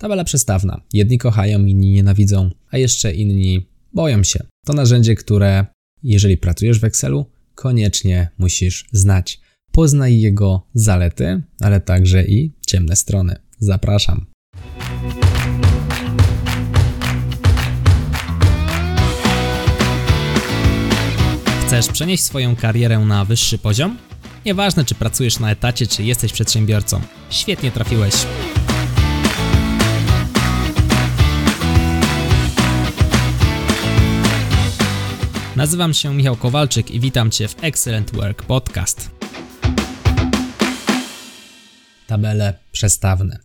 [0.00, 0.80] Tabela przestawna.
[0.92, 4.40] Jedni kochają, inni nienawidzą, a jeszcze inni boją się.
[4.66, 5.66] To narzędzie, które,
[6.02, 9.40] jeżeli pracujesz w Excelu, koniecznie musisz znać.
[9.72, 13.36] Poznaj jego zalety, ale także i ciemne strony.
[13.58, 14.26] Zapraszam.
[21.66, 23.98] Chcesz przenieść swoją karierę na wyższy poziom?
[24.46, 27.00] Nieważne, czy pracujesz na etacie, czy jesteś przedsiębiorcą.
[27.30, 28.14] Świetnie trafiłeś.
[35.58, 39.10] Nazywam się Michał Kowalczyk i witam Cię w Excellent Work Podcast.
[42.06, 43.38] Tabele przestawne.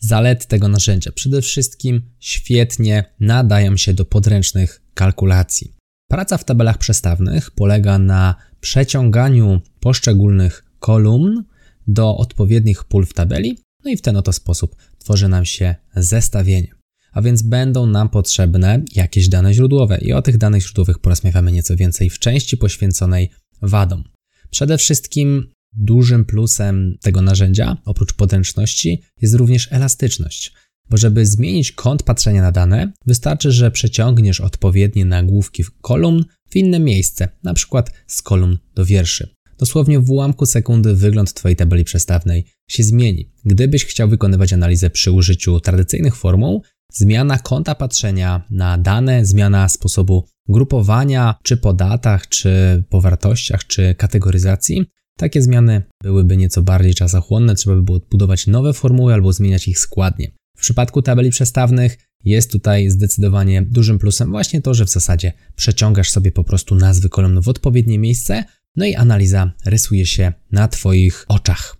[0.00, 1.12] Zalety tego narzędzia.
[1.12, 5.72] Przede wszystkim świetnie nadają się do podręcznych kalkulacji.
[6.10, 11.44] Praca w tabelach przestawnych polega na przeciąganiu poszczególnych kolumn
[11.86, 16.77] do odpowiednich pól w tabeli, no i w ten oto sposób tworzy nam się zestawienie.
[17.12, 21.76] A więc będą nam potrzebne jakieś dane źródłowe i o tych danych źródłowych porozmawiamy nieco
[21.76, 23.30] więcej w części poświęconej
[23.62, 24.04] wadom.
[24.50, 30.52] Przede wszystkim dużym plusem tego narzędzia, oprócz podręczności, jest również elastyczność.
[30.90, 36.80] Bo żeby zmienić kąt patrzenia na dane, wystarczy, że przeciągniesz odpowiednie nagłówki kolumn w inne
[36.80, 39.34] miejsce, na przykład z kolumn do wierszy.
[39.58, 43.30] Dosłownie w ułamku sekundy wygląd Twojej tabeli przestawnej się zmieni.
[43.44, 50.24] Gdybyś chciał wykonywać analizę przy użyciu tradycyjnych formuł, zmiana kąta patrzenia na dane, zmiana sposobu
[50.48, 54.84] grupowania, czy po datach, czy po wartościach, czy kategoryzacji,
[55.16, 59.78] takie zmiany byłyby nieco bardziej czasochłonne, trzeba by było odbudować nowe formuły albo zmieniać ich
[59.78, 60.32] składnie.
[60.56, 66.10] W przypadku tabeli przestawnych jest tutaj zdecydowanie dużym plusem właśnie to, że w zasadzie przeciągasz
[66.10, 68.44] sobie po prostu nazwy kolumn w odpowiednie miejsce,
[68.76, 71.76] no i analiza rysuje się na Twoich oczach.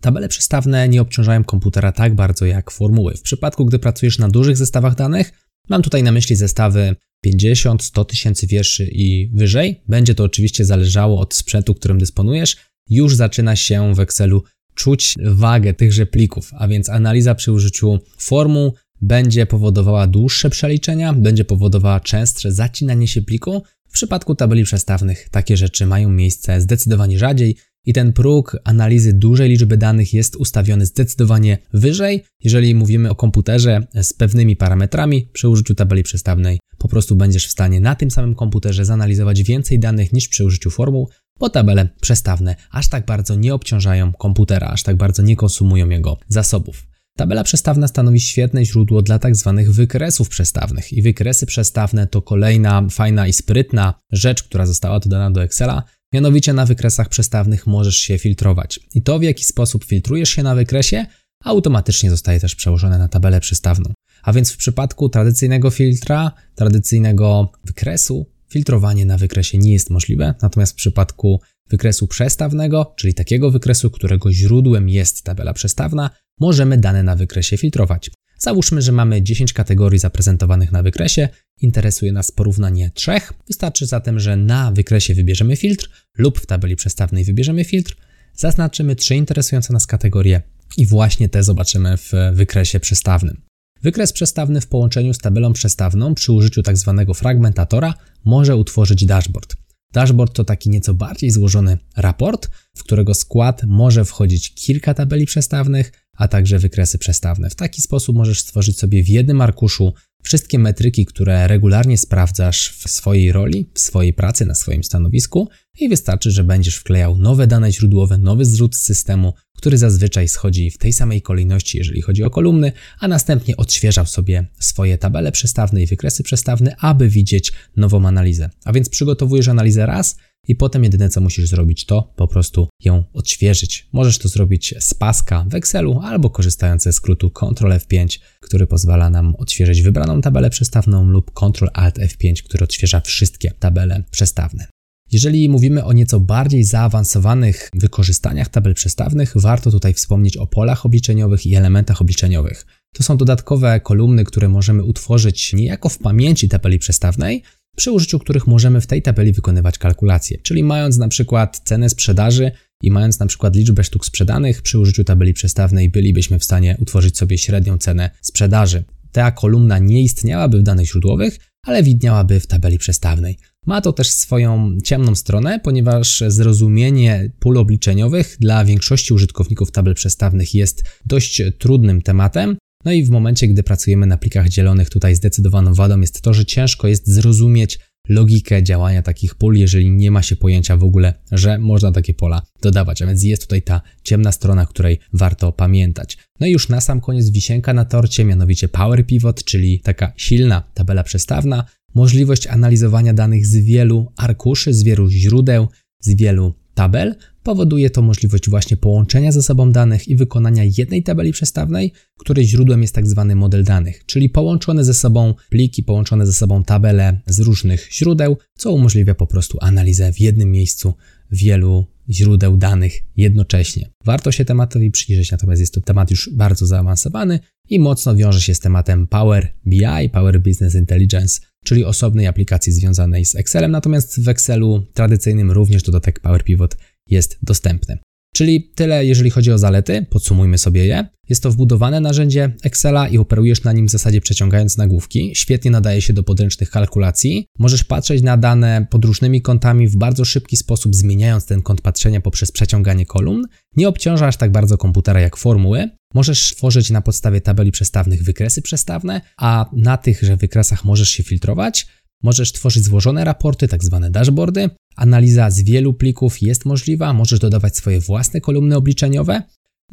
[0.00, 3.14] Tabele przestawne nie obciążają komputera tak bardzo jak formuły.
[3.14, 5.32] W przypadku, gdy pracujesz na dużych zestawach danych,
[5.68, 9.80] mam tutaj na myśli zestawy 50, 100 tysięcy wierszy i wyżej.
[9.88, 12.56] Będzie to oczywiście zależało od sprzętu, którym dysponujesz.
[12.90, 14.42] Już zaczyna się w Excelu
[14.74, 21.44] czuć wagę tychże plików, a więc analiza przy użyciu formuł będzie powodowała dłuższe przeliczenia, będzie
[21.44, 23.62] powodowała częstsze zacinanie się pliku.
[23.88, 27.56] W przypadku tabeli przestawnych takie rzeczy mają miejsce zdecydowanie rzadziej
[27.88, 32.24] i ten próg analizy dużej liczby danych jest ustawiony zdecydowanie wyżej.
[32.44, 37.50] Jeżeli mówimy o komputerze z pewnymi parametrami, przy użyciu tabeli przestawnej po prostu będziesz w
[37.50, 42.56] stanie na tym samym komputerze zanalizować więcej danych niż przy użyciu formuł, bo tabele przestawne
[42.70, 46.86] aż tak bardzo nie obciążają komputera, aż tak bardzo nie konsumują jego zasobów.
[47.16, 52.86] Tabela przestawna stanowi świetne źródło dla tak zwanych wykresów przestawnych i wykresy przestawne to kolejna
[52.90, 55.82] fajna i sprytna rzecz, która została dodana do Excela.
[56.12, 58.80] Mianowicie na wykresach przestawnych możesz się filtrować.
[58.94, 61.06] I to w jaki sposób filtrujesz się na wykresie,
[61.44, 63.92] automatycznie zostaje też przełożone na tabelę przestawną.
[64.22, 70.72] A więc w przypadku tradycyjnego filtra, tradycyjnego wykresu, filtrowanie na wykresie nie jest możliwe, natomiast
[70.72, 77.16] w przypadku wykresu przestawnego, czyli takiego wykresu, którego źródłem jest tabela przestawna, możemy dane na
[77.16, 78.10] wykresie filtrować.
[78.38, 81.28] Załóżmy, że mamy 10 kategorii zaprezentowanych na wykresie,
[81.60, 83.32] interesuje nas porównanie trzech.
[83.46, 87.96] Wystarczy zatem, że na wykresie wybierzemy filtr lub w tabeli przestawnej wybierzemy filtr,
[88.34, 90.42] zaznaczymy trzy interesujące nas kategorie
[90.76, 93.40] i właśnie te zobaczymy w wykresie przestawnym.
[93.82, 97.04] Wykres przestawny w połączeniu z tabelą przestawną przy użyciu tzw.
[97.06, 97.94] Tak fragmentatora
[98.24, 99.56] może utworzyć dashboard.
[99.92, 105.92] Dashboard to taki nieco bardziej złożony raport, w którego skład może wchodzić kilka tabeli przestawnych,
[106.16, 107.50] a także wykresy przestawne.
[107.50, 109.92] W taki sposób możesz stworzyć sobie w jednym arkuszu
[110.22, 115.48] wszystkie metryki, które regularnie sprawdzasz w swojej roli, w swojej pracy, na swoim stanowisku
[115.80, 120.70] i wystarczy, że będziesz wklejał nowe dane źródłowe, nowy zrzut z systemu, który zazwyczaj schodzi
[120.70, 125.82] w tej samej kolejności, jeżeli chodzi o kolumny, a następnie odświeżał sobie swoje tabele przestawne
[125.82, 128.50] i wykresy przestawne, aby widzieć nową analizę.
[128.64, 130.16] A więc przygotowujesz analizę raz,
[130.48, 133.88] i potem jedyne co musisz zrobić to po prostu ją odświeżyć.
[133.92, 139.10] Możesz to zrobić z paska w Excelu albo korzystając ze skrótu Ctrl F5, który pozwala
[139.10, 144.66] nam odświeżyć wybraną tabelę przestawną lub Ctrl Alt F5, który odświeża wszystkie tabele przestawne.
[145.12, 151.46] Jeżeli mówimy o nieco bardziej zaawansowanych wykorzystaniach tabel przestawnych, warto tutaj wspomnieć o polach obliczeniowych
[151.46, 152.66] i elementach obliczeniowych.
[152.94, 157.42] To są dodatkowe kolumny, które możemy utworzyć niejako w pamięci tabeli przestawnej,
[157.78, 160.38] przy użyciu których możemy w tej tabeli wykonywać kalkulacje.
[160.42, 162.52] Czyli mając na przykład cenę sprzedaży
[162.82, 167.18] i mając na przykład liczbę sztuk sprzedanych, przy użyciu tabeli przestawnej bylibyśmy w stanie utworzyć
[167.18, 168.84] sobie średnią cenę sprzedaży.
[169.12, 173.38] Ta kolumna nie istniałaby w danych źródłowych, ale widniałaby w tabeli przestawnej.
[173.66, 180.54] Ma to też swoją ciemną stronę, ponieważ zrozumienie pól obliczeniowych dla większości użytkowników tabel przestawnych
[180.54, 185.74] jest dość trudnym tematem, No i w momencie, gdy pracujemy na plikach dzielonych, tutaj zdecydowaną
[185.74, 187.78] wadą jest to, że ciężko jest zrozumieć
[188.08, 192.42] logikę działania takich pól, jeżeli nie ma się pojęcia w ogóle, że można takie pola
[192.62, 193.02] dodawać.
[193.02, 196.18] A więc jest tutaj ta ciemna strona, której warto pamiętać.
[196.40, 200.62] No i już na sam koniec wisienka na torcie, mianowicie Power Pivot, czyli taka silna
[200.74, 201.64] tabela przestawna,
[201.94, 205.68] możliwość analizowania danych z wielu arkuszy, z wielu źródeł,
[206.00, 211.32] z wielu tabel, powoduje to możliwość właśnie połączenia ze sobą danych i wykonania jednej tabeli
[211.32, 216.32] przestawnej, której źródłem jest tak zwany model danych, czyli połączone ze sobą pliki, połączone ze
[216.32, 220.94] sobą tabele z różnych źródeł, co umożliwia po prostu analizę w jednym miejscu
[221.30, 223.90] wielu źródeł danych jednocześnie.
[224.04, 228.54] Warto się tematowi przyjrzeć, natomiast jest to temat już bardzo zaawansowany i mocno wiąże się
[228.54, 234.28] z tematem Power BI, Power Business Intelligence, czyli osobnej aplikacji związanej z Excelem, natomiast w
[234.28, 236.76] Excelu tradycyjnym również dodatek Power Pivot
[237.06, 237.98] jest dostępny.
[238.34, 241.08] Czyli tyle, jeżeli chodzi o zalety, podsumujmy sobie je.
[241.28, 245.30] Jest to wbudowane narzędzie Excela i operujesz na nim w zasadzie przeciągając nagłówki.
[245.34, 247.46] Świetnie nadaje się do podręcznych kalkulacji.
[247.58, 252.20] Możesz patrzeć na dane pod różnymi kątami w bardzo szybki sposób, zmieniając ten kąt patrzenia
[252.20, 253.44] poprzez przeciąganie kolumn.
[253.76, 255.88] Nie obciążasz tak bardzo komputera jak formuły.
[256.14, 261.86] Możesz tworzyć na podstawie tabeli przestawnych wykresy przestawne, a na tychże wykresach możesz się filtrować.
[262.22, 264.70] Możesz tworzyć złożone raporty, tak zwane dashboardy.
[264.96, 269.42] Analiza z wielu plików jest możliwa, możesz dodawać swoje własne kolumny obliczeniowe.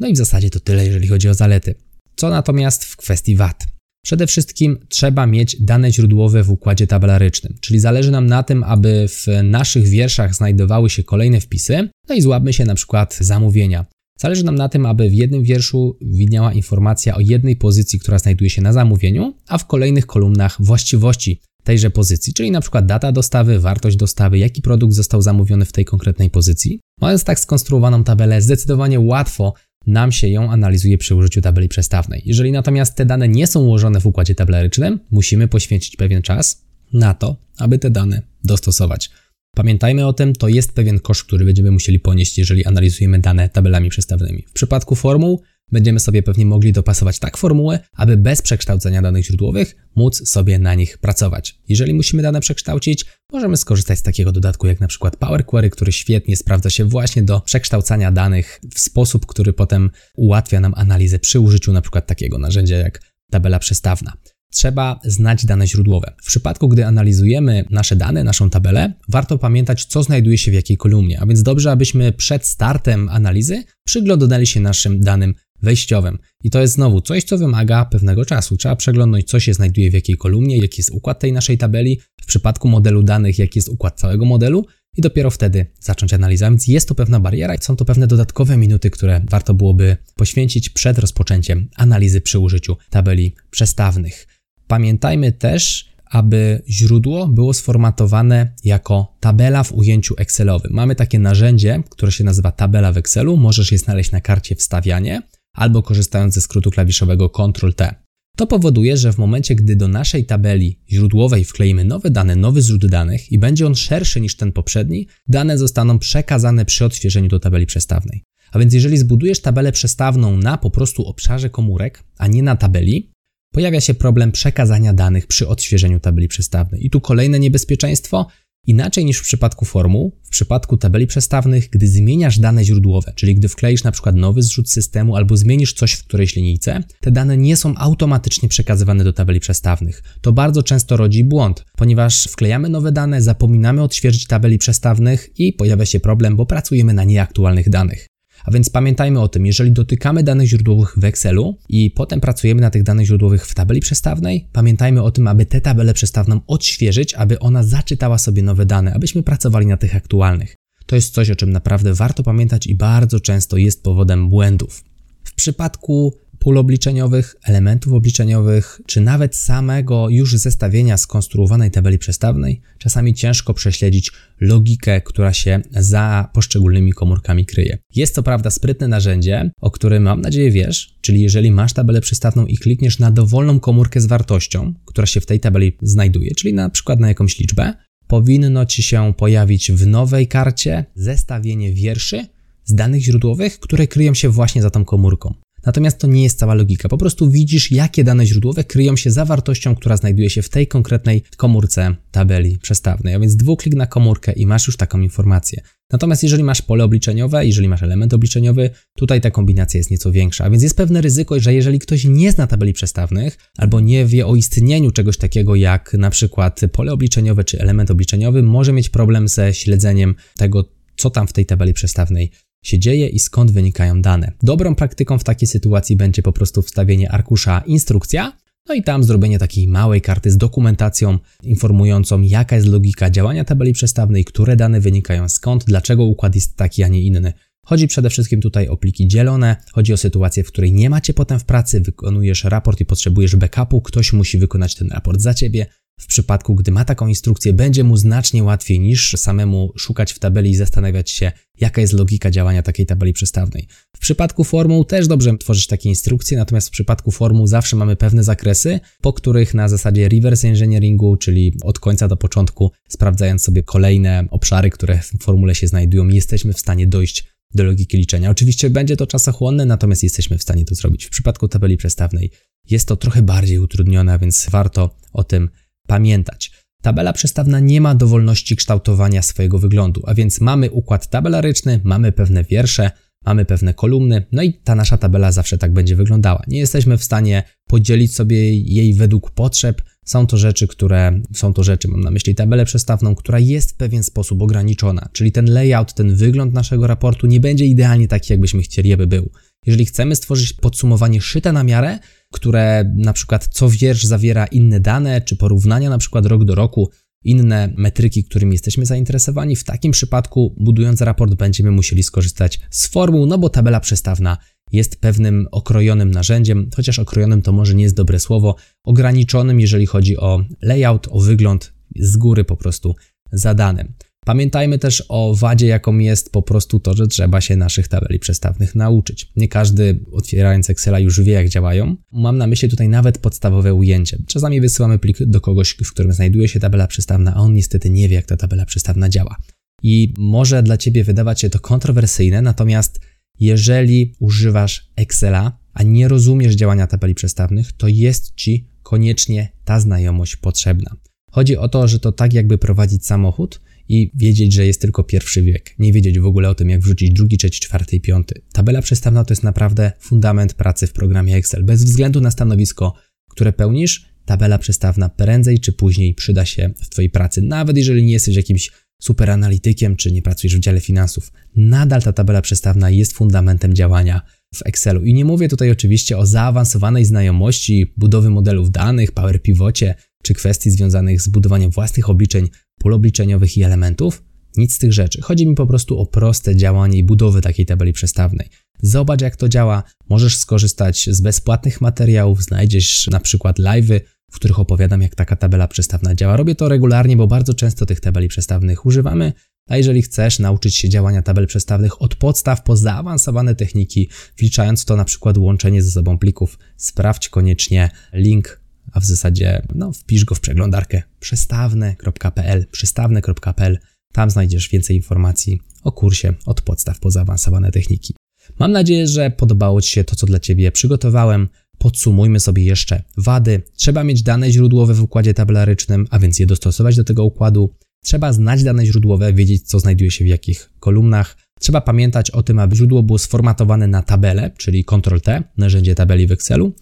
[0.00, 1.74] No i w zasadzie to tyle, jeżeli chodzi o zalety.
[2.16, 3.66] Co natomiast w kwestii VAT?
[4.04, 9.06] Przede wszystkim trzeba mieć dane źródłowe w układzie tabelarycznym, czyli zależy nam na tym, aby
[9.08, 13.86] w naszych wierszach znajdowały się kolejne wpisy, no i złapmy się na przykład zamówienia.
[14.16, 18.50] Zależy nam na tym, aby w jednym wierszu widniała informacja o jednej pozycji, która znajduje
[18.50, 23.96] się na zamówieniu, a w kolejnych kolumnach właściwości tejże pozycji, czyli przykład data dostawy, wartość
[23.96, 26.80] dostawy, jaki produkt został zamówiony w tej konkretnej pozycji.
[27.00, 29.54] Mając tak skonstruowaną tabelę, zdecydowanie łatwo
[29.86, 32.22] nam się ją analizuje przy użyciu tabeli przestawnej.
[32.24, 37.14] Jeżeli natomiast te dane nie są ułożone w układzie tabelarycznym, musimy poświęcić pewien czas na
[37.14, 39.10] to, aby te dane dostosować.
[39.56, 43.88] Pamiętajmy o tym, to jest pewien koszt, który będziemy musieli ponieść, jeżeli analizujemy dane tabelami
[43.88, 44.44] przestawnymi.
[44.48, 45.42] W przypadku formuł
[45.72, 50.74] będziemy sobie pewnie mogli dopasować tak formułę, aby bez przekształcenia danych źródłowych móc sobie na
[50.74, 51.58] nich pracować.
[51.68, 55.92] Jeżeli musimy dane przekształcić, możemy skorzystać z takiego dodatku jak na przykład Power Query, który
[55.92, 61.40] świetnie sprawdza się właśnie do przekształcania danych w sposób, który potem ułatwia nam analizę przy
[61.40, 63.00] użyciu na przykład takiego narzędzia jak
[63.30, 64.12] tabela przestawna
[64.56, 66.12] trzeba znać dane źródłowe.
[66.22, 70.76] W przypadku, gdy analizujemy nasze dane, naszą tabelę, warto pamiętać, co znajduje się w jakiej
[70.76, 76.18] kolumnie, a więc dobrze, abyśmy przed startem analizy przyglądali się naszym danym wejściowym.
[76.44, 78.56] I to jest znowu coś, co wymaga pewnego czasu.
[78.56, 82.26] Trzeba przeglądnąć, co się znajduje w jakiej kolumnie, jaki jest układ tej naszej tabeli, w
[82.26, 84.66] przypadku modelu danych, jaki jest układ całego modelu
[84.96, 86.50] i dopiero wtedy zacząć analizę.
[86.50, 90.68] Więc jest to pewna bariera i są to pewne dodatkowe minuty, które warto byłoby poświęcić
[90.68, 94.26] przed rozpoczęciem analizy przy użyciu tabeli przestawnych.
[94.68, 100.72] Pamiętajmy też, aby źródło było sformatowane jako tabela w ujęciu Excelowym.
[100.74, 103.36] Mamy takie narzędzie, które się nazywa tabela w Excelu.
[103.36, 105.22] Możesz je znaleźć na karcie wstawianie
[105.52, 107.94] albo korzystając ze skrótu klawiszowego Ctrl-T.
[108.36, 112.88] To powoduje, że w momencie, gdy do naszej tabeli źródłowej wkleimy nowe dane, nowy źródł
[112.88, 117.66] danych i będzie on szerszy niż ten poprzedni, dane zostaną przekazane przy odświeżeniu do tabeli
[117.66, 118.22] przestawnej.
[118.52, 123.10] A więc jeżeli zbudujesz tabelę przestawną na po prostu obszarze komórek, a nie na tabeli,
[123.56, 126.86] pojawia się problem przekazania danych przy odświeżeniu tabeli przestawnej.
[126.86, 128.26] I tu kolejne niebezpieczeństwo.
[128.66, 133.48] Inaczej niż w przypadku formuł, w przypadku tabeli przestawnych, gdy zmieniasz dane źródłowe, czyli gdy
[133.48, 137.56] wkleisz na przykład nowy zrzut systemu albo zmienisz coś w którejś linijce, te dane nie
[137.56, 140.02] są automatycznie przekazywane do tabeli przestawnych.
[140.20, 145.86] To bardzo często rodzi błąd, ponieważ wklejamy nowe dane, zapominamy odświeżyć tabeli przestawnych i pojawia
[145.86, 148.06] się problem, bo pracujemy na nieaktualnych danych.
[148.46, 152.70] A więc pamiętajmy o tym, jeżeli dotykamy danych źródłowych w Excelu i potem pracujemy na
[152.70, 157.38] tych danych źródłowych w tabeli przestawnej, pamiętajmy o tym, aby tę tabelę przestawną odświeżyć, aby
[157.38, 160.54] ona zaczytała sobie nowe dane, abyśmy pracowali na tych aktualnych.
[160.86, 164.84] To jest coś, o czym naprawdę warto pamiętać i bardzo często jest powodem błędów.
[165.24, 173.14] W przypadku pól obliczeniowych, elementów obliczeniowych, czy nawet samego już zestawienia skonstruowanej tabeli przestawnej, czasami
[173.14, 177.78] ciężko prześledzić logikę, która się za poszczególnymi komórkami kryje.
[177.94, 182.46] Jest to prawda sprytne narzędzie, o którym mam nadzieję wiesz, czyli jeżeli masz tabelę przestawną
[182.46, 186.70] i klikniesz na dowolną komórkę z wartością, która się w tej tabeli znajduje, czyli na
[186.70, 187.74] przykład na jakąś liczbę,
[188.06, 192.26] powinno Ci się pojawić w nowej karcie zestawienie wierszy
[192.64, 195.34] z danych źródłowych, które kryją się właśnie za tą komórką.
[195.66, 196.88] Natomiast to nie jest cała logika.
[196.88, 200.66] Po prostu widzisz, jakie dane źródłowe kryją się za wartością, która znajduje się w tej
[200.66, 203.14] konkretnej komórce tabeli przestawnej.
[203.14, 205.62] A więc dwuklik na komórkę i masz już taką informację.
[205.92, 210.44] Natomiast jeżeli masz pole obliczeniowe, jeżeli masz element obliczeniowy, tutaj ta kombinacja jest nieco większa.
[210.44, 214.26] A więc jest pewne ryzyko, że jeżeli ktoś nie zna tabeli przestawnych albo nie wie
[214.26, 219.28] o istnieniu czegoś takiego jak na przykład pole obliczeniowe czy element obliczeniowy, może mieć problem
[219.28, 222.30] ze śledzeniem tego, co tam w tej tabeli przestawnej
[222.66, 224.32] się dzieje i skąd wynikają dane.
[224.42, 228.32] Dobrą praktyką w takiej sytuacji będzie po prostu wstawienie arkusza instrukcja,
[228.68, 233.72] no i tam zrobienie takiej małej karty z dokumentacją informującą, jaka jest logika działania tabeli
[233.72, 237.32] przestawnej, które dane wynikają skąd, dlaczego układ jest taki, a nie inny.
[237.66, 241.38] Chodzi przede wszystkim tutaj o pliki dzielone, chodzi o sytuację, w której nie macie potem
[241.38, 245.66] w pracy, wykonujesz raport i potrzebujesz backupu, ktoś musi wykonać ten raport za ciebie,
[246.06, 250.50] w przypadku, gdy ma taką instrukcję, będzie mu znacznie łatwiej niż samemu szukać w tabeli
[250.50, 253.66] i zastanawiać się, jaka jest logika działania takiej tabeli przestawnej.
[253.96, 258.24] W przypadku formuł też dobrze tworzyć takie instrukcje, natomiast w przypadku formuł zawsze mamy pewne
[258.24, 264.24] zakresy, po których na zasadzie reverse engineeringu, czyli od końca do początku, sprawdzając sobie kolejne
[264.30, 267.24] obszary, które w formule się znajdują, jesteśmy w stanie dojść
[267.54, 268.30] do logiki liczenia.
[268.30, 271.04] Oczywiście będzie to czasochłonne, natomiast jesteśmy w stanie to zrobić.
[271.04, 272.30] W przypadku tabeli przestawnej
[272.70, 275.48] jest to trochę bardziej utrudnione, więc warto o tym
[275.86, 276.52] pamiętać.
[276.82, 282.44] Tabela przestawna nie ma dowolności kształtowania swojego wyglądu, a więc mamy układ tabelaryczny, mamy pewne
[282.44, 282.90] wiersze,
[283.26, 286.42] mamy pewne kolumny, no i ta nasza tabela zawsze tak będzie wyglądała.
[286.48, 289.82] Nie jesteśmy w stanie podzielić sobie jej według potrzeb.
[290.04, 293.74] Są to rzeczy, które są to rzeczy, mam na myśli tabelę przestawną, która jest w
[293.74, 298.62] pewien sposób ograniczona, czyli ten layout, ten wygląd naszego raportu nie będzie idealnie taki, jakbyśmy
[298.62, 299.30] chcieli, aby był.
[299.66, 301.98] Jeżeli chcemy stworzyć podsumowanie szyte na miarę,
[302.36, 306.90] które na przykład co wiersz zawiera inne dane, czy porównania na przykład rok do roku,
[307.24, 313.26] inne metryki, którymi jesteśmy zainteresowani, w takim przypadku budując raport będziemy musieli skorzystać z formuł,
[313.26, 314.38] no bo tabela przestawna
[314.72, 320.16] jest pewnym okrojonym narzędziem, chociaż okrojonym to może nie jest dobre słowo, ograniczonym, jeżeli chodzi
[320.16, 322.94] o layout, o wygląd z góry po prostu
[323.32, 323.92] zadanym.
[324.26, 328.74] Pamiętajmy też o wadzie, jaką jest po prostu to, że trzeba się naszych tabeli przestawnych
[328.74, 329.32] nauczyć.
[329.36, 331.96] Nie każdy otwierając Excela już wie, jak działają.
[332.12, 334.18] Mam na myśli tutaj nawet podstawowe ujęcie.
[334.26, 338.08] Czasami wysyłamy plik do kogoś, w którym znajduje się tabela przestawna, a on niestety nie
[338.08, 339.36] wie, jak ta tabela przestawna działa.
[339.82, 343.00] I może dla Ciebie wydawać się to kontrowersyjne, natomiast
[343.40, 350.36] jeżeli używasz Excela, a nie rozumiesz działania tabeli przestawnych, to jest Ci koniecznie ta znajomość
[350.36, 350.96] potrzebna.
[351.30, 355.42] Chodzi o to, że to tak jakby prowadzić samochód, i wiedzieć, że jest tylko pierwszy
[355.42, 355.74] wiek.
[355.78, 358.42] Nie wiedzieć w ogóle o tym, jak wrzucić drugi, trzeci, czwarty i piąty.
[358.52, 361.64] Tabela przestawna to jest naprawdę fundament pracy w programie Excel.
[361.64, 362.94] Bez względu na stanowisko,
[363.30, 367.42] które pełnisz, tabela przestawna prędzej czy później przyda się w Twojej pracy.
[367.42, 368.70] Nawet jeżeli nie jesteś jakimś
[369.02, 374.22] super analitykiem, czy nie pracujesz w dziale finansów, nadal ta tabela przestawna jest fundamentem działania
[374.54, 375.04] w Excelu.
[375.04, 379.94] I nie mówię tutaj oczywiście o zaawansowanej znajomości budowy modelów danych, Power Pivocie,
[380.26, 384.22] czy kwestii związanych z budowaniem własnych obliczeń pól obliczeniowych i elementów.
[384.56, 385.20] Nic z tych rzeczy.
[385.22, 388.48] Chodzi mi po prostu o proste działanie i budowę takiej tabeli przestawnej.
[388.82, 389.82] Zobacz, jak to działa.
[390.08, 395.68] Możesz skorzystać z bezpłatnych materiałów, znajdziesz na przykład live'y, w których opowiadam, jak taka tabela
[395.68, 396.36] przestawna działa.
[396.36, 399.32] Robię to regularnie, bo bardzo często tych tabeli przestawnych używamy.
[399.68, 404.96] A jeżeli chcesz nauczyć się działania tabel przestawnych od podstaw po zaawansowane techniki, wliczając to
[404.96, 408.65] na przykład łączenie ze sobą plików, sprawdź koniecznie link
[408.96, 413.78] a w zasadzie no, wpisz go w przeglądarkę przestawne.pl, przystawne.pl.
[414.12, 418.14] Tam znajdziesz więcej informacji o kursie od podstaw po zaawansowane techniki.
[418.58, 421.48] Mam nadzieję, że podobało Ci się to, co dla Ciebie przygotowałem.
[421.78, 423.62] Podsumujmy sobie jeszcze wady.
[423.74, 427.70] Trzeba mieć dane źródłowe w układzie tabelarycznym, a więc je dostosować do tego układu.
[428.04, 431.36] Trzeba znać dane źródłowe, wiedzieć, co znajduje się w jakich kolumnach.
[431.60, 436.32] Trzeba pamiętać o tym, aby źródło było sformatowane na tabelę, czyli Ctrl-T, narzędzie tabeli w
[436.32, 436.72] Excelu.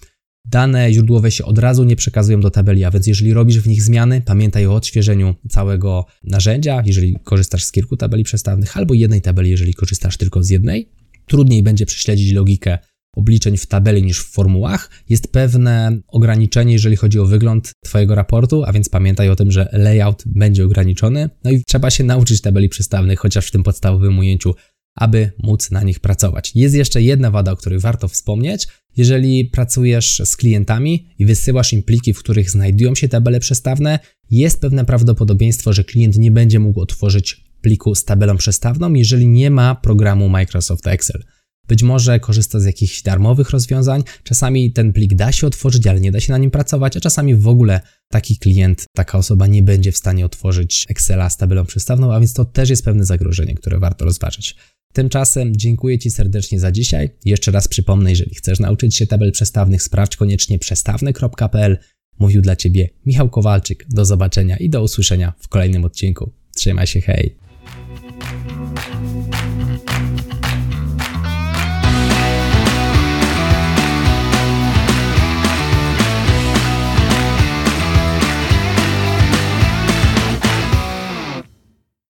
[0.45, 3.83] Dane źródłowe się od razu nie przekazują do tabeli, a więc jeżeli robisz w nich
[3.83, 9.51] zmiany, pamiętaj o odświeżeniu całego narzędzia, jeżeli korzystasz z kilku tabeli przestawnych, albo jednej tabeli,
[9.51, 10.89] jeżeli korzystasz tylko z jednej.
[11.27, 12.79] Trudniej będzie prześledzić logikę
[13.17, 14.91] obliczeń w tabeli niż w formułach.
[15.09, 19.69] Jest pewne ograniczenie, jeżeli chodzi o wygląd Twojego raportu, a więc pamiętaj o tym, że
[19.73, 21.31] layout będzie ograniczony.
[21.45, 24.55] No i trzeba się nauczyć tabeli przestawnych, chociaż w tym podstawowym ujęciu
[24.95, 26.53] aby móc na nich pracować.
[26.55, 28.69] Jest jeszcze jedna wada, o której warto wspomnieć.
[28.97, 33.99] Jeżeli pracujesz z klientami i wysyłasz im pliki, w których znajdują się tabele przestawne,
[34.31, 39.51] jest pewne prawdopodobieństwo, że klient nie będzie mógł otworzyć pliku z tabelą przestawną, jeżeli nie
[39.51, 41.25] ma programu Microsoft Excel.
[41.69, 46.13] Być może korzysta z jakichś darmowych rozwiązań, czasami ten plik da się otworzyć, ale nie
[46.13, 49.93] da się na nim pracować, a czasami w ogóle taki klient, taka osoba nie będzie
[49.93, 53.79] w stanie otworzyć Excela z tabelą przestawną, a więc to też jest pewne zagrożenie, które
[53.79, 54.57] warto rozważyć.
[54.95, 57.11] Tymczasem dziękuję Ci serdecznie za dzisiaj.
[57.25, 61.79] Jeszcze raz przypomnę, jeżeli chcesz nauczyć się tabel przestawnych, sprawdź koniecznie przestawny.pl.
[62.19, 63.87] Mówił dla Ciebie Michał Kowalczyk.
[63.91, 66.31] Do zobaczenia i do usłyszenia w kolejnym odcinku.
[66.55, 67.44] Trzymaj się, hej!